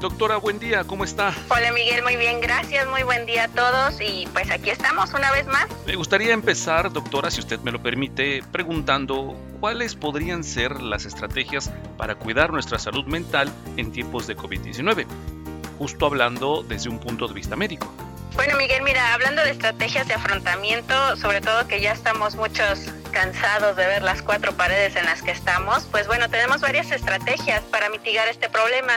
Doctora, 0.00 0.36
buen 0.36 0.60
día, 0.60 0.84
¿cómo 0.84 1.02
está? 1.02 1.34
Hola 1.48 1.72
Miguel, 1.72 2.04
muy 2.04 2.14
bien, 2.14 2.40
gracias, 2.40 2.86
muy 2.86 3.02
buen 3.02 3.26
día 3.26 3.44
a 3.44 3.48
todos 3.48 4.00
y 4.00 4.28
pues 4.32 4.48
aquí 4.48 4.70
estamos 4.70 5.12
una 5.12 5.32
vez 5.32 5.44
más. 5.48 5.66
Me 5.86 5.96
gustaría 5.96 6.32
empezar, 6.32 6.92
doctora, 6.92 7.32
si 7.32 7.40
usted 7.40 7.58
me 7.60 7.72
lo 7.72 7.82
permite, 7.82 8.44
preguntando 8.52 9.36
cuáles 9.58 9.96
podrían 9.96 10.44
ser 10.44 10.80
las 10.80 11.04
estrategias 11.04 11.72
para 11.96 12.14
cuidar 12.14 12.52
nuestra 12.52 12.78
salud 12.78 13.06
mental 13.06 13.52
en 13.76 13.90
tiempos 13.90 14.28
de 14.28 14.36
COVID-19, 14.36 15.04
justo 15.78 16.06
hablando 16.06 16.62
desde 16.62 16.90
un 16.90 17.00
punto 17.00 17.26
de 17.26 17.34
vista 17.34 17.56
médico. 17.56 17.92
Bueno 18.36 18.56
Miguel, 18.56 18.84
mira, 18.84 19.14
hablando 19.14 19.42
de 19.42 19.50
estrategias 19.50 20.06
de 20.06 20.14
afrontamiento, 20.14 21.16
sobre 21.16 21.40
todo 21.40 21.66
que 21.66 21.80
ya 21.80 21.90
estamos 21.90 22.36
muchos 22.36 22.84
cansados 23.10 23.74
de 23.74 23.84
ver 23.88 24.02
las 24.02 24.22
cuatro 24.22 24.52
paredes 24.52 24.94
en 24.94 25.06
las 25.06 25.22
que 25.22 25.32
estamos, 25.32 25.88
pues 25.90 26.06
bueno, 26.06 26.30
tenemos 26.30 26.60
varias 26.60 26.92
estrategias 26.92 27.62
para 27.62 27.90
mitigar 27.90 28.28
este 28.28 28.48
problema 28.48 28.96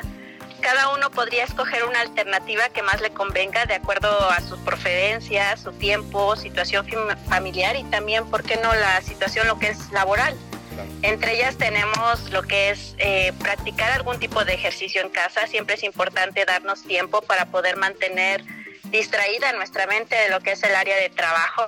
cada 0.61 0.93
uno 0.93 1.09
podría 1.09 1.43
escoger 1.43 1.83
una 1.83 1.99
alternativa 2.01 2.69
que 2.69 2.81
más 2.83 3.01
le 3.01 3.09
convenga 3.09 3.65
de 3.65 3.75
acuerdo 3.75 4.29
a 4.29 4.39
sus 4.41 4.59
preferencias, 4.59 5.61
su 5.61 5.71
tiempo, 5.73 6.35
situación 6.35 6.85
familiar 7.27 7.75
y 7.75 7.83
también, 7.85 8.29
¿por 8.29 8.43
qué 8.43 8.57
no, 8.57 8.73
la 8.73 9.01
situación 9.01 9.47
lo 9.47 9.59
que 9.59 9.69
es 9.69 9.91
laboral? 9.91 10.35
Entre 11.01 11.35
ellas 11.35 11.57
tenemos 11.57 12.29
lo 12.31 12.43
que 12.43 12.69
es 12.69 12.95
eh, 12.99 13.33
practicar 13.39 13.91
algún 13.91 14.19
tipo 14.19 14.45
de 14.45 14.53
ejercicio 14.53 15.01
en 15.01 15.09
casa. 15.09 15.47
Siempre 15.47 15.75
es 15.75 15.83
importante 15.83 16.45
darnos 16.45 16.83
tiempo 16.83 17.21
para 17.21 17.45
poder 17.47 17.75
mantener 17.75 18.43
distraída 18.85 19.51
nuestra 19.53 19.87
mente 19.87 20.15
de 20.15 20.29
lo 20.29 20.39
que 20.39 20.51
es 20.51 20.63
el 20.63 20.75
área 20.75 20.95
de 20.97 21.09
trabajo 21.09 21.67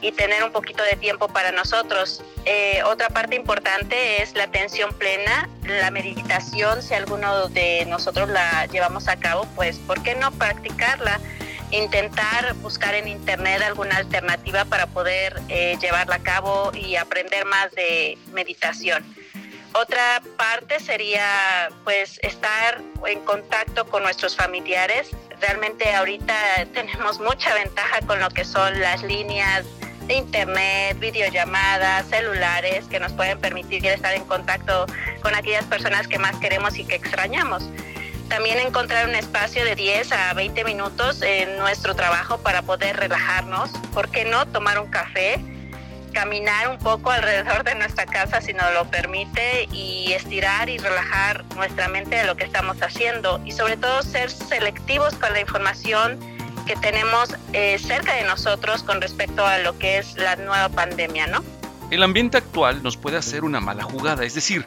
y 0.00 0.12
tener 0.12 0.44
un 0.44 0.52
poquito 0.52 0.82
de 0.84 0.96
tiempo 0.96 1.28
para 1.28 1.52
nosotros. 1.52 2.22
Eh, 2.44 2.82
otra 2.84 3.08
parte 3.08 3.34
importante 3.34 4.22
es 4.22 4.34
la 4.34 4.44
atención 4.44 4.92
plena, 4.94 5.48
la 5.64 5.90
meditación, 5.90 6.82
si 6.82 6.94
alguno 6.94 7.48
de 7.48 7.84
nosotros 7.86 8.28
la 8.28 8.66
llevamos 8.66 9.08
a 9.08 9.16
cabo, 9.16 9.46
pues 9.56 9.78
¿por 9.78 10.02
qué 10.02 10.14
no 10.14 10.30
practicarla? 10.32 11.20
Intentar 11.70 12.54
buscar 12.54 12.94
en 12.94 13.08
internet 13.08 13.62
alguna 13.62 13.96
alternativa 13.96 14.64
para 14.64 14.86
poder 14.86 15.40
eh, 15.48 15.76
llevarla 15.80 16.16
a 16.16 16.22
cabo 16.22 16.70
y 16.74 16.96
aprender 16.96 17.44
más 17.44 17.72
de 17.72 18.18
meditación. 18.32 19.04
Otra 19.72 20.22
parte 20.38 20.80
sería 20.80 21.68
pues 21.84 22.18
estar 22.22 22.80
en 23.06 23.20
contacto 23.24 23.84
con 23.86 24.04
nuestros 24.04 24.34
familiares. 24.34 25.10
Realmente 25.40 25.92
ahorita 25.92 26.34
tenemos 26.72 27.18
mucha 27.18 27.52
ventaja 27.54 28.00
con 28.06 28.20
lo 28.20 28.30
que 28.30 28.44
son 28.44 28.80
las 28.80 29.02
líneas 29.02 29.66
internet, 30.14 30.98
videollamadas, 30.98 32.06
celulares 32.08 32.86
que 32.86 33.00
nos 33.00 33.12
pueden 33.12 33.38
permitir 33.38 33.84
estar 33.86 34.14
en 34.14 34.24
contacto 34.24 34.86
con 35.22 35.34
aquellas 35.34 35.64
personas 35.64 36.08
que 36.08 36.18
más 36.18 36.36
queremos 36.36 36.78
y 36.78 36.84
que 36.84 36.96
extrañamos. 36.96 37.68
También 38.28 38.58
encontrar 38.58 39.08
un 39.08 39.14
espacio 39.14 39.64
de 39.64 39.76
10 39.76 40.10
a 40.12 40.34
20 40.34 40.64
minutos 40.64 41.22
en 41.22 41.58
nuestro 41.58 41.94
trabajo 41.94 42.38
para 42.38 42.62
poder 42.62 42.96
relajarnos. 42.96 43.70
¿Por 43.94 44.10
qué 44.10 44.24
no 44.24 44.46
tomar 44.46 44.80
un 44.80 44.88
café? 44.88 45.38
Caminar 46.12 46.68
un 46.68 46.78
poco 46.78 47.10
alrededor 47.10 47.62
de 47.62 47.76
nuestra 47.76 48.04
casa 48.04 48.40
si 48.40 48.52
nos 48.52 48.72
lo 48.74 48.90
permite 48.90 49.68
y 49.70 50.12
estirar 50.12 50.68
y 50.68 50.78
relajar 50.78 51.44
nuestra 51.54 51.88
mente 51.88 52.16
de 52.16 52.24
lo 52.24 52.36
que 52.36 52.44
estamos 52.44 52.82
haciendo. 52.82 53.40
Y 53.44 53.52
sobre 53.52 53.76
todo 53.76 54.02
ser 54.02 54.30
selectivos 54.30 55.14
con 55.14 55.32
la 55.32 55.40
información 55.40 56.18
que 56.66 56.76
tenemos 56.76 57.34
eh, 57.52 57.78
cerca 57.78 58.14
de 58.14 58.24
nosotros 58.24 58.82
con 58.82 59.00
respecto 59.00 59.46
a 59.46 59.58
lo 59.58 59.78
que 59.78 59.98
es 59.98 60.16
la 60.16 60.36
nueva 60.36 60.68
pandemia, 60.68 61.26
¿no? 61.26 61.42
El 61.90 62.02
ambiente 62.02 62.36
actual 62.36 62.82
nos 62.82 62.96
puede 62.96 63.16
hacer 63.16 63.44
una 63.44 63.60
mala 63.60 63.84
jugada, 63.84 64.24
es 64.24 64.34
decir, 64.34 64.66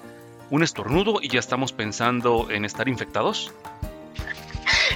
un 0.49 0.63
estornudo 0.63 1.19
y 1.21 1.27
ya 1.27 1.39
estamos 1.39 1.73
pensando 1.73 2.47
en 2.49 2.65
estar 2.65 2.87
infectados. 2.87 3.53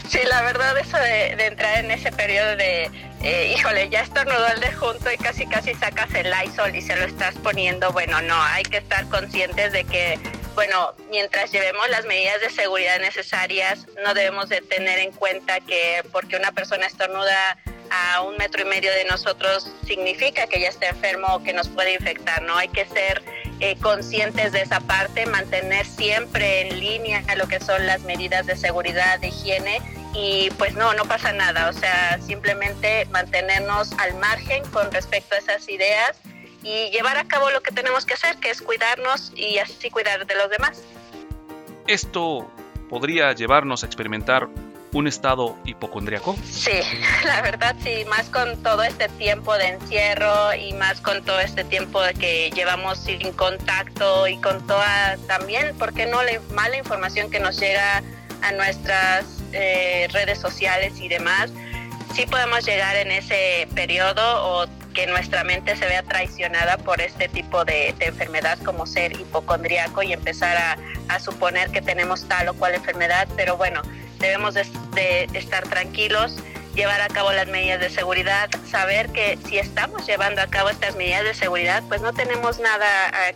Sí, 0.08 0.20
la 0.28 0.42
verdad 0.42 0.78
eso 0.78 0.98
de, 0.98 1.32
entrar 1.46 1.84
en 1.84 1.92
ese 1.92 2.12
periodo 2.12 2.56
de, 2.56 2.90
eh, 3.22 3.54
híjole, 3.56 3.90
ya 3.90 4.02
estornudó 4.02 4.48
el 4.48 4.60
de 4.60 4.72
junto 4.72 5.12
y 5.12 5.18
casi 5.18 5.46
casi 5.46 5.74
sacas 5.74 6.14
el 6.14 6.30
Lysol 6.32 6.76
y 6.76 6.82
se 6.82 6.96
lo 6.96 7.04
estás 7.06 7.36
poniendo, 7.36 7.92
bueno, 7.92 8.22
no, 8.22 8.42
hay 8.42 8.64
que 8.64 8.78
estar 8.78 9.08
conscientes 9.10 9.72
de 9.72 9.84
que 9.84 10.20
bueno, 10.56 10.94
mientras 11.10 11.52
llevemos 11.52 11.90
las 11.90 12.06
medidas 12.06 12.40
de 12.42 12.50
seguridad 12.50 13.00
necesarias, 13.00 13.88
no 14.04 14.14
debemos 14.14 14.50
de 14.50 14.62
tener 14.62 15.00
en 15.00 15.12
cuenta 15.12 15.60
que 15.62 16.04
porque 16.12 16.36
una 16.36 16.52
persona 16.52 16.86
estornuda 16.86 17.58
a 17.90 18.22
un 18.22 18.38
metro 18.38 18.62
y 18.62 18.66
medio 18.66 18.92
de 18.92 19.06
nosotros 19.06 19.72
significa 19.86 20.48
que 20.48 20.60
ya 20.60 20.70
está 20.70 20.90
enfermo 20.90 21.28
o 21.36 21.44
que 21.44 21.54
nos 21.54 21.70
puede 21.70 21.94
infectar, 21.94 22.42
¿no? 22.42 22.58
Hay 22.58 22.70
que 22.70 22.86
ser 22.86 23.24
eh, 23.60 23.76
conscientes 23.82 24.52
de 24.52 24.62
esa 24.62 24.80
parte, 24.80 25.26
mantener 25.26 25.86
siempre 25.86 26.62
en 26.62 26.80
línea 26.80 27.24
lo 27.36 27.48
que 27.48 27.60
son 27.60 27.86
las 27.86 28.02
medidas 28.02 28.46
de 28.46 28.56
seguridad, 28.56 29.20
de 29.20 29.28
higiene 29.28 29.82
y 30.14 30.50
pues 30.58 30.74
no, 30.74 30.94
no 30.94 31.06
pasa 31.06 31.34
nada, 31.34 31.70
o 31.70 31.74
sea, 31.74 32.20
simplemente 32.22 33.06
mantenernos 33.12 33.92
al 34.00 34.14
margen 34.16 34.64
con 34.72 34.92
respecto 34.92 35.36
a 35.36 35.40
esas 35.40 35.68
ideas 35.70 36.20
y 36.64 36.90
llevar 36.92 37.18
a 37.18 37.26
cabo 37.26 37.52
lo 37.52 37.62
que 37.62 37.72
tenemos 37.72 38.06
que 38.06 38.14
hacer, 38.14 38.38
que 38.38 38.50
es 38.50 38.62
cuidarnos 38.62 39.32
y 39.36 39.58
así 39.60 39.90
cuidar 39.90 40.26
de 40.26 40.36
los 40.36 40.50
demás. 40.50 40.82
¿Esto 41.88 42.50
podría 42.90 43.34
llevarnos 43.34 43.84
a 43.84 43.86
experimentar 43.86 44.48
un 44.94 45.08
estado 45.08 45.58
hipocondriaco? 45.66 46.38
Sí, 46.50 46.72
la 47.26 47.42
verdad 47.42 47.76
sí, 47.84 48.06
más 48.06 48.30
con 48.30 48.62
todo 48.64 48.84
este 48.84 49.10
tiempo 49.10 49.54
de 49.58 49.70
encierro 49.70 50.54
y 50.54 50.74
más 50.74 51.02
con 51.02 51.24
todo 51.26 51.40
este 51.40 51.64
tiempo 51.64 52.02
de 52.02 52.14
que 52.14 52.52
llevamos 52.52 53.00
sin 53.00 53.34
contacto 53.34 54.28
y 54.28 54.38
con 54.38 54.66
toda 54.66 55.18
también, 55.28 55.76
¿por 55.78 55.94
qué 55.94 56.06
no 56.06 56.24
la 56.24 56.40
mala 56.54 56.78
información 56.78 57.30
que 57.30 57.40
nos 57.40 57.60
llega 57.60 58.04
a 58.42 58.52
nuestras 58.54 59.26
eh, 59.52 60.08
redes 60.12 60.40
sociales 60.40 61.00
y 61.00 61.10
demás? 61.10 61.52
Sí 62.14 62.26
podemos 62.28 62.64
llegar 62.64 62.96
en 62.96 63.12
ese 63.12 63.68
periodo 63.74 64.46
o 64.46 64.68
que 64.94 65.08
nuestra 65.08 65.44
mente 65.44 65.76
se 65.76 65.86
vea 65.86 66.04
traicionada 66.04 66.78
por 66.78 67.02
este 67.02 67.28
tipo 67.28 67.66
de, 67.66 67.94
enfermedad 68.00 68.58
como 68.60 68.86
ser 68.86 69.14
hipocondriaco 69.14 70.04
y 70.04 70.14
empezar 70.14 70.58
a, 70.58 71.20
suponer 71.20 71.70
que 71.70 71.82
tenemos 71.82 72.28
tal 72.28 72.50
o 72.50 72.54
cual 72.56 72.74
enfermedad, 72.74 73.28
pero 73.36 73.56
bueno, 73.56 73.82
debemos 74.18 74.56
de, 74.56 75.30
estar 75.34 75.68
tranquilos, 75.68 76.36
llevar 76.74 77.02
a 77.02 77.08
cabo 77.08 77.32
las 77.32 77.48
medidas 77.48 77.80
de 77.80 77.90
seguridad, 77.92 78.50
saber 78.70 79.10
que 79.10 79.38
si 79.48 79.60
estamos 79.60 80.08
llevando 80.08 80.42
a 80.42 80.48
cabo 80.48 80.70
estas 80.70 80.96
medidas 80.96 81.24
de 81.24 81.36
seguridad, 81.36 81.84
pues 81.88 82.02
no 82.02 82.14
tenemos 82.14 82.60
nada 82.60 82.88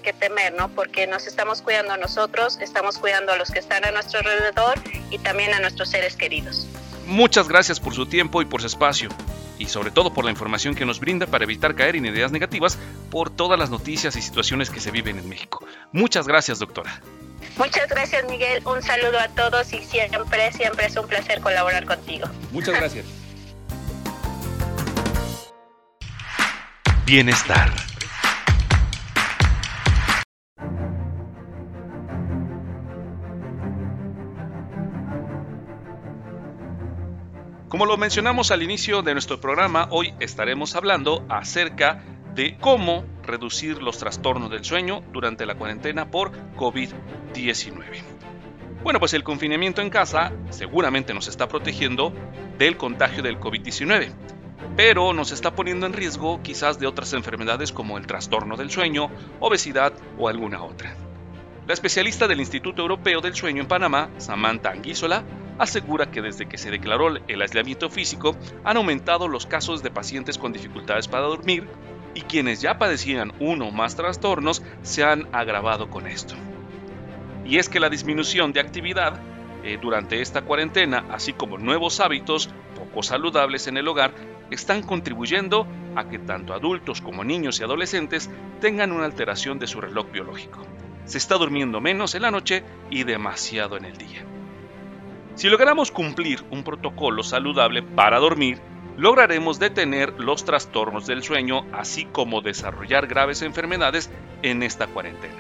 que 0.02 0.12
temer, 0.12 0.54
¿no? 0.54 0.70
Porque 0.70 1.06
nos 1.06 1.28
estamos 1.28 1.62
cuidando 1.62 1.94
a 1.94 1.98
nosotros, 1.98 2.58
estamos 2.62 2.98
cuidando 2.98 3.32
a 3.32 3.38
los 3.38 3.52
que 3.52 3.60
están 3.60 3.86
a 3.86 3.92
nuestro 3.92 4.20
alrededor 4.20 4.80
y 5.12 5.20
también 5.20 5.54
a 5.54 5.60
nuestros 5.60 5.90
seres 5.90 6.16
queridos. 6.16 6.68
Muchas 7.08 7.48
gracias 7.48 7.80
por 7.80 7.96
su 7.96 8.06
tiempo 8.06 8.42
y 8.42 8.46
por 8.46 8.62
su 8.62 8.68
espacio 8.68 9.10
y 9.58 9.66
sobre 9.68 9.92
todo 9.92 10.14
por 10.14 10.26
la 10.26 10.32
información 10.32 10.76
que 10.76 10.86
nos 10.86 11.00
brinda 11.00 11.26
para 11.26 11.46
evitar 11.46 11.74
caer 11.74 11.96
en 11.96 12.06
ideas 12.06 12.32
negativas 12.32 12.78
por 13.10 13.30
todas 13.30 13.58
las 13.58 13.70
noticias 13.70 14.16
y 14.18 14.22
situaciones 14.22 14.70
que 14.70 14.80
se 14.80 14.92
viven 14.92 15.18
en 15.18 15.28
México. 15.30 15.66
Muchas 15.94 16.28
gracias, 16.28 16.60
doctora. 16.60 17.02
Muchas 17.58 17.88
gracias, 17.88 18.26
Miguel. 18.30 18.62
Un 18.66 18.84
saludo 18.84 19.20
a 19.20 19.30
todos 19.30 19.72
y 19.74 19.84
siempre, 19.84 20.52
siempre 20.52 20.86
es 20.86 20.98
un 20.98 21.08
placer 21.08 21.40
colaborar 21.42 21.86
contigo. 21.86 22.28
Muchas 22.52 22.76
gracias. 22.76 23.06
Bienestar. 27.06 27.87
Como 37.78 37.86
lo 37.86 37.98
mencionamos 37.98 38.50
al 38.50 38.64
inicio 38.64 39.04
de 39.04 39.14
nuestro 39.14 39.40
programa, 39.40 39.88
hoy 39.92 40.12
estaremos 40.20 40.76
hablando 40.76 41.24
acerca 41.30 42.04
de 42.34 42.58
cómo 42.58 43.06
reducir 43.22 43.84
los 43.84 44.00
trastornos 44.00 44.50
del 44.50 44.66
sueño 44.66 45.04
durante 45.14 45.46
la 45.46 45.54
cuarentena 45.54 46.10
por 46.10 46.32
COVID-19. 46.56 48.02
Bueno, 48.82 49.00
pues 49.00 49.14
el 49.14 49.24
confinamiento 49.24 49.84
en 49.84 49.92
casa 49.92 50.32
seguramente 50.50 51.14
nos 51.14 51.28
está 51.28 51.48
protegiendo 51.48 52.12
del 52.58 52.78
contagio 52.78 53.22
del 53.22 53.40
COVID-19, 53.40 54.12
pero 54.76 55.14
nos 55.14 55.32
está 55.32 55.54
poniendo 55.54 55.86
en 55.86 55.94
riesgo 55.94 56.42
quizás 56.42 56.80
de 56.80 56.88
otras 56.88 57.14
enfermedades 57.14 57.72
como 57.72 58.00
el 58.00 58.08
trastorno 58.08 58.58
del 58.58 58.72
sueño, 58.72 59.12
obesidad 59.40 59.94
o 60.18 60.28
alguna 60.28 60.64
otra. 60.64 60.96
La 61.68 61.76
especialista 61.76 62.28
del 62.28 62.40
Instituto 62.40 62.82
Europeo 62.82 63.22
del 63.22 63.36
Sueño 63.36 63.62
en 63.62 63.68
Panamá, 63.68 64.10
Samantha 64.18 64.72
Anguísola, 64.72 65.24
asegura 65.58 66.12
que 66.12 66.22
desde 66.22 66.48
que 66.48 66.58
se 66.58 66.72
declaró 66.72 67.16
el 67.28 67.42
aislamiento 67.42 67.90
físico 67.90 68.36
han 68.64 68.78
aumentado 68.78 69.28
los 69.28 69.46
casos 69.46 69.84
de 69.84 69.92
pacientes 69.92 70.38
con 70.38 70.54
dificultades 70.54 71.08
para 71.08 71.26
dormir 71.28 71.68
y 72.14 72.22
quienes 72.22 72.62
ya 72.62 72.78
padecían 72.78 73.34
uno 73.40 73.68
o 73.68 73.72
más 73.72 73.96
trastornos 73.96 74.64
se 74.82 75.04
han 75.04 75.28
agravado 75.34 75.90
con 75.90 76.08
esto. 76.08 76.36
Y 77.46 77.58
es 77.58 77.70
que 77.70 77.80
la 77.80 77.90
disminución 77.90 78.54
de 78.54 78.60
actividad 78.60 79.20
eh, 79.64 79.78
durante 79.82 80.22
esta 80.22 80.42
cuarentena, 80.42 81.06
así 81.12 81.34
como 81.34 81.58
nuevos 81.58 82.00
hábitos 82.00 82.50
poco 82.76 83.04
saludables 83.04 83.68
en 83.68 83.78
el 83.78 83.88
hogar, 83.88 84.14
están 84.50 84.82
contribuyendo 84.82 85.68
a 85.96 86.10
que 86.10 86.20
tanto 86.20 86.54
adultos 86.54 87.02
como 87.02 87.24
niños 87.24 87.60
y 87.60 87.64
adolescentes 87.64 88.30
tengan 88.62 88.92
una 88.92 89.06
alteración 89.06 89.60
de 89.60 89.68
su 89.68 89.82
reloj 89.82 90.12
biológico. 90.12 90.66
Se 91.06 91.18
está 91.18 91.36
durmiendo 91.36 91.82
menos 91.82 92.16
en 92.16 92.24
la 92.24 92.32
noche 92.32 92.64
y 92.90 93.04
demasiado 93.04 93.78
en 93.78 93.86
el 93.86 93.98
día. 93.98 94.26
Si 95.38 95.50
logramos 95.50 95.92
cumplir 95.92 96.44
un 96.50 96.64
protocolo 96.64 97.22
saludable 97.22 97.84
para 97.84 98.18
dormir, 98.18 98.60
lograremos 98.98 99.60
detener 99.60 100.20
los 100.20 100.46
trastornos 100.46 101.06
del 101.06 101.22
sueño, 101.22 101.64
así 101.74 102.06
como 102.06 102.42
desarrollar 102.42 103.06
graves 103.06 103.44
enfermedades 103.44 104.10
en 104.42 104.64
esta 104.64 104.88
cuarentena. 104.88 105.36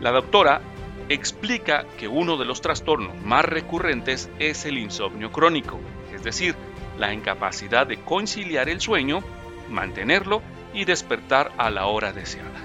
La 0.00 0.12
doctora 0.12 0.62
explica 1.10 1.84
que 1.98 2.08
uno 2.08 2.38
de 2.38 2.46
los 2.46 2.62
trastornos 2.62 3.20
más 3.22 3.44
recurrentes 3.44 4.30
es 4.38 4.64
el 4.64 4.78
insomnio 4.78 5.30
crónico, 5.30 5.78
es 6.14 6.24
decir, 6.24 6.54
la 6.96 7.12
incapacidad 7.12 7.86
de 7.86 8.00
conciliar 8.00 8.70
el 8.70 8.80
sueño, 8.80 9.22
mantenerlo 9.68 10.40
y 10.72 10.86
despertar 10.86 11.52
a 11.58 11.68
la 11.68 11.84
hora 11.84 12.14
deseada. 12.14 12.62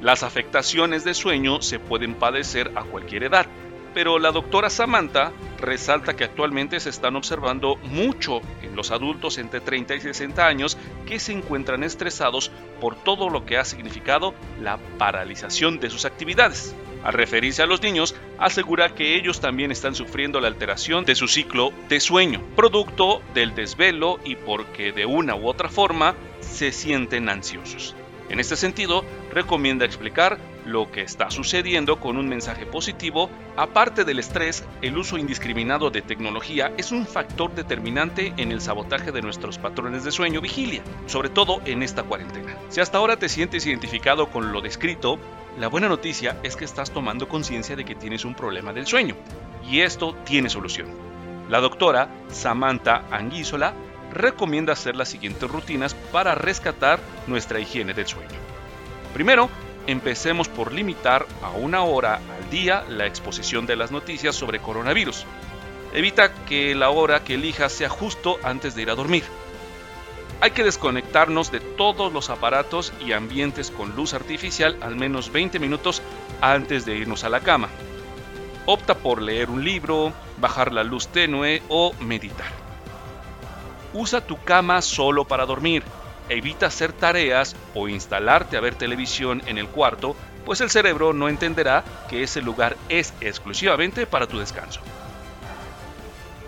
Las 0.00 0.24
afectaciones 0.24 1.04
de 1.04 1.14
sueño 1.14 1.62
se 1.62 1.78
pueden 1.78 2.14
padecer 2.14 2.72
a 2.74 2.82
cualquier 2.82 3.22
edad, 3.22 3.46
pero 3.94 4.18
la 4.18 4.32
doctora 4.32 4.70
Samantha 4.70 5.32
resalta 5.58 6.14
que 6.14 6.24
actualmente 6.24 6.80
se 6.80 6.90
están 6.90 7.16
observando 7.16 7.76
mucho 7.76 8.40
en 8.62 8.74
los 8.76 8.90
adultos 8.90 9.38
entre 9.38 9.60
30 9.60 9.94
y 9.96 10.00
60 10.00 10.46
años 10.46 10.78
que 11.06 11.18
se 11.18 11.32
encuentran 11.32 11.84
estresados 11.84 12.50
por 12.80 12.96
todo 12.96 13.28
lo 13.28 13.44
que 13.44 13.58
ha 13.58 13.64
significado 13.64 14.34
la 14.60 14.78
paralización 14.98 15.80
de 15.80 15.90
sus 15.90 16.04
actividades. 16.04 16.74
Al 17.02 17.14
referirse 17.14 17.62
a 17.62 17.66
los 17.66 17.82
niños, 17.82 18.14
asegura 18.38 18.94
que 18.94 19.16
ellos 19.16 19.40
también 19.40 19.70
están 19.72 19.94
sufriendo 19.94 20.40
la 20.40 20.48
alteración 20.48 21.04
de 21.04 21.14
su 21.14 21.28
ciclo 21.28 21.72
de 21.88 21.98
sueño, 21.98 22.42
producto 22.56 23.22
del 23.32 23.54
desvelo 23.54 24.20
y 24.24 24.36
porque 24.36 24.92
de 24.92 25.06
una 25.06 25.34
u 25.34 25.48
otra 25.48 25.70
forma 25.70 26.14
se 26.40 26.72
sienten 26.72 27.28
ansiosos. 27.30 27.94
En 28.28 28.38
este 28.38 28.56
sentido, 28.56 29.04
recomienda 29.32 29.84
explicar 29.84 30.38
lo 30.70 30.90
que 30.90 31.02
está 31.02 31.30
sucediendo 31.30 32.00
con 32.00 32.16
un 32.16 32.28
mensaje 32.28 32.64
positivo. 32.64 33.28
Aparte 33.56 34.04
del 34.04 34.18
estrés, 34.18 34.64
el 34.82 34.96
uso 34.96 35.18
indiscriminado 35.18 35.90
de 35.90 36.02
tecnología 36.02 36.72
es 36.76 36.92
un 36.92 37.06
factor 37.06 37.54
determinante 37.54 38.32
en 38.36 38.52
el 38.52 38.60
sabotaje 38.60 39.12
de 39.12 39.22
nuestros 39.22 39.58
patrones 39.58 40.04
de 40.04 40.12
sueño 40.12 40.40
vigilia, 40.40 40.82
sobre 41.06 41.28
todo 41.28 41.60
en 41.64 41.82
esta 41.82 42.02
cuarentena. 42.04 42.56
Si 42.68 42.80
hasta 42.80 42.98
ahora 42.98 43.18
te 43.18 43.28
sientes 43.28 43.66
identificado 43.66 44.30
con 44.30 44.52
lo 44.52 44.60
descrito, 44.60 45.18
la 45.58 45.68
buena 45.68 45.88
noticia 45.88 46.38
es 46.42 46.56
que 46.56 46.64
estás 46.64 46.92
tomando 46.92 47.28
conciencia 47.28 47.76
de 47.76 47.84
que 47.84 47.96
tienes 47.96 48.24
un 48.24 48.34
problema 48.34 48.72
del 48.72 48.86
sueño, 48.86 49.16
y 49.68 49.80
esto 49.80 50.14
tiene 50.24 50.48
solución. 50.48 50.88
La 51.48 51.60
doctora 51.60 52.08
Samantha 52.28 53.04
Anguísola 53.10 53.74
recomienda 54.12 54.72
hacer 54.72 54.94
las 54.94 55.08
siguientes 55.08 55.50
rutinas 55.50 55.94
para 55.94 56.34
rescatar 56.34 57.00
nuestra 57.26 57.58
higiene 57.58 57.92
del 57.92 58.06
sueño. 58.06 58.38
Primero, 59.12 59.50
empecemos 59.86 60.48
por 60.48 60.72
limitar 60.72 61.26
a 61.42 61.50
una 61.50 61.82
hora 61.82 62.16
al 62.16 62.50
día 62.50 62.84
la 62.88 63.06
exposición 63.06 63.66
de 63.66 63.76
las 63.76 63.90
noticias 63.90 64.34
sobre 64.34 64.60
coronavirus. 64.60 65.24
Evita 65.92 66.32
que 66.44 66.74
la 66.74 66.90
hora 66.90 67.24
que 67.24 67.34
elijas 67.34 67.72
sea 67.72 67.88
justo 67.88 68.38
antes 68.42 68.74
de 68.74 68.82
ir 68.82 68.90
a 68.90 68.94
dormir. 68.94 69.24
Hay 70.40 70.52
que 70.52 70.64
desconectarnos 70.64 71.52
de 71.52 71.60
todos 71.60 72.12
los 72.12 72.30
aparatos 72.30 72.92
y 73.04 73.12
ambientes 73.12 73.70
con 73.70 73.94
luz 73.94 74.14
artificial 74.14 74.76
al 74.80 74.96
menos 74.96 75.30
20 75.32 75.58
minutos 75.58 76.00
antes 76.40 76.86
de 76.86 76.96
irnos 76.96 77.24
a 77.24 77.28
la 77.28 77.40
cama. 77.40 77.68
Opta 78.64 78.94
por 78.94 79.20
leer 79.20 79.50
un 79.50 79.64
libro, 79.64 80.12
bajar 80.38 80.72
la 80.72 80.84
luz 80.84 81.08
tenue 81.08 81.62
o 81.68 81.92
meditar. 82.00 82.52
Usa 83.92 84.20
tu 84.20 84.42
cama 84.42 84.80
solo 84.80 85.24
para 85.24 85.44
dormir. 85.44 85.82
Evita 86.30 86.66
hacer 86.66 86.92
tareas 86.92 87.56
o 87.74 87.88
instalarte 87.88 88.56
a 88.56 88.60
ver 88.60 88.76
televisión 88.76 89.42
en 89.46 89.58
el 89.58 89.66
cuarto, 89.66 90.16
pues 90.46 90.60
el 90.60 90.70
cerebro 90.70 91.12
no 91.12 91.28
entenderá 91.28 91.84
que 92.08 92.22
ese 92.22 92.40
lugar 92.40 92.76
es 92.88 93.12
exclusivamente 93.20 94.06
para 94.06 94.28
tu 94.28 94.38
descanso. 94.38 94.80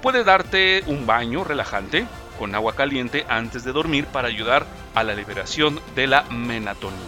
Puede 0.00 0.24
darte 0.24 0.84
un 0.86 1.04
baño 1.04 1.44
relajante 1.44 2.06
con 2.38 2.54
agua 2.54 2.74
caliente 2.74 3.26
antes 3.28 3.64
de 3.64 3.72
dormir 3.72 4.06
para 4.06 4.28
ayudar 4.28 4.66
a 4.94 5.02
la 5.02 5.14
liberación 5.14 5.80
de 5.94 6.06
la 6.06 6.22
melatonina. 6.24 7.02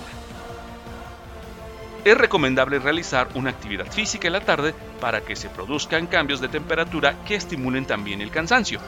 Es 2.04 2.18
recomendable 2.18 2.78
realizar 2.80 3.28
una 3.34 3.50
actividad 3.50 3.90
física 3.90 4.26
en 4.26 4.34
la 4.34 4.40
tarde 4.40 4.74
para 5.00 5.22
que 5.22 5.36
se 5.36 5.48
produzcan 5.48 6.06
cambios 6.06 6.40
de 6.40 6.48
temperatura 6.48 7.14
que 7.24 7.34
estimulen 7.34 7.86
también 7.86 8.20
el 8.20 8.30
cansancio. 8.30 8.78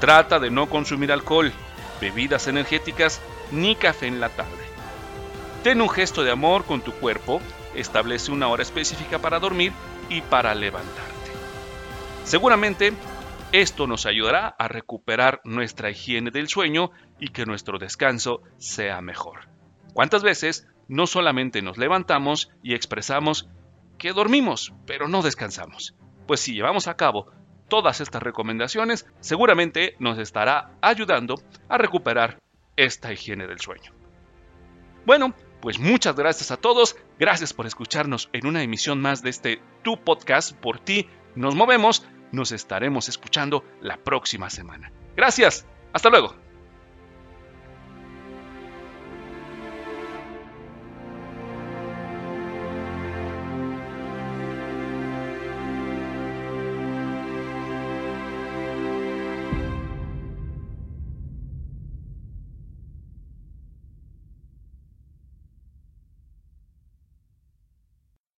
Trata 0.00 0.38
de 0.38 0.50
no 0.50 0.70
consumir 0.70 1.12
alcohol, 1.12 1.52
bebidas 2.00 2.48
energéticas 2.48 3.20
ni 3.50 3.76
café 3.76 4.06
en 4.06 4.20
la 4.20 4.28
tarde. 4.28 4.52
Ten 5.62 5.80
un 5.80 5.90
gesto 5.90 6.22
de 6.22 6.30
amor 6.30 6.64
con 6.64 6.80
tu 6.80 6.92
cuerpo, 6.92 7.40
establece 7.74 8.30
una 8.30 8.48
hora 8.48 8.62
específica 8.62 9.18
para 9.18 9.40
dormir 9.40 9.72
y 10.08 10.20
para 10.22 10.54
levantarte. 10.54 11.32
Seguramente 12.24 12.92
esto 13.52 13.86
nos 13.86 14.04
ayudará 14.04 14.48
a 14.48 14.68
recuperar 14.68 15.40
nuestra 15.44 15.90
higiene 15.90 16.30
del 16.30 16.48
sueño 16.48 16.90
y 17.18 17.28
que 17.28 17.46
nuestro 17.46 17.78
descanso 17.78 18.42
sea 18.58 19.00
mejor. 19.00 19.48
¿Cuántas 19.94 20.22
veces 20.22 20.68
no 20.86 21.06
solamente 21.06 21.62
nos 21.62 21.78
levantamos 21.78 22.50
y 22.62 22.74
expresamos 22.74 23.48
que 23.96 24.12
dormimos, 24.12 24.74
pero 24.86 25.08
no 25.08 25.22
descansamos? 25.22 25.94
Pues 26.26 26.40
si 26.40 26.52
llevamos 26.52 26.88
a 26.88 26.96
cabo 26.96 27.32
todas 27.68 28.00
estas 28.00 28.22
recomendaciones 28.22 29.06
seguramente 29.20 29.94
nos 29.98 30.18
estará 30.18 30.72
ayudando 30.80 31.40
a 31.68 31.78
recuperar 31.78 32.38
esta 32.76 33.12
higiene 33.12 33.46
del 33.46 33.60
sueño. 33.60 33.92
Bueno, 35.04 35.34
pues 35.60 35.78
muchas 35.78 36.14
gracias 36.16 36.50
a 36.50 36.56
todos, 36.56 36.96
gracias 37.18 37.52
por 37.52 37.66
escucharnos 37.66 38.28
en 38.32 38.46
una 38.46 38.62
emisión 38.62 39.00
más 39.00 39.22
de 39.22 39.30
este 39.30 39.60
Tu 39.82 39.96
Podcast, 39.98 40.52
por 40.52 40.78
ti 40.78 41.08
nos 41.34 41.54
movemos, 41.54 42.06
nos 42.32 42.52
estaremos 42.52 43.08
escuchando 43.08 43.64
la 43.80 43.96
próxima 43.96 44.50
semana. 44.50 44.92
Gracias, 45.16 45.66
hasta 45.92 46.10
luego. 46.10 46.47